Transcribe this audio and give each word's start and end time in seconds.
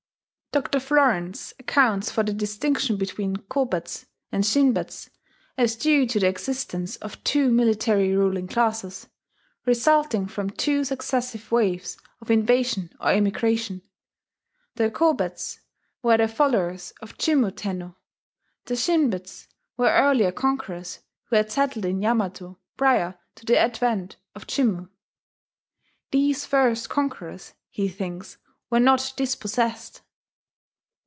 [*Dr. 0.53 0.79
Florenz 0.79 1.53
accounts 1.61 2.11
for 2.11 2.23
the 2.23 2.33
distinction 2.33 2.97
between 2.97 3.37
Kobetsu 3.37 4.03
and 4.33 4.43
Shinbetsu 4.43 5.07
as 5.57 5.77
due 5.77 6.05
to 6.07 6.19
the 6.19 6.27
existence 6.27 6.97
of 6.97 7.23
two 7.23 7.49
military 7.49 8.13
ruling 8.17 8.49
classes, 8.49 9.07
resulting 9.65 10.27
from 10.27 10.49
two 10.49 10.83
successive 10.83 11.53
waves 11.53 11.95
of 12.19 12.29
invasion 12.29 12.91
or 12.99 13.13
immigration. 13.13 13.81
The 14.75 14.91
Kobetsu 14.91 15.59
were 16.03 16.17
the 16.17 16.27
followers 16.27 16.91
of 16.99 17.17
Jimmu 17.17 17.55
Tenno; 17.55 17.95
the 18.65 18.73
Shinbetsu 18.75 19.47
were 19.77 19.85
earlier 19.87 20.33
conquerors 20.33 20.99
who 21.29 21.37
had 21.37 21.49
settled 21.49 21.85
in 21.85 22.01
Yamato 22.01 22.59
prior 22.75 23.17
to 23.35 23.45
the 23.45 23.57
advent 23.57 24.17
of 24.35 24.47
Jimmu. 24.47 24.89
These 26.11 26.45
first 26.45 26.89
conquerors, 26.89 27.53
he 27.69 27.87
thinks, 27.87 28.37
were 28.69 28.81
not 28.81 29.13
dispossessed. 29.15 30.01